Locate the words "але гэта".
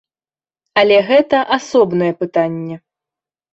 0.83-1.43